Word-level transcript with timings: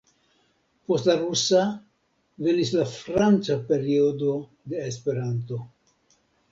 Post 0.91 1.09
la 1.09 1.15
Rusa 1.19 1.61
venis 2.47 2.73
la 2.79 2.89
Franca 2.97 3.61
periodo 3.69 4.35
de 4.73 4.85
Esperanto. 4.91 5.67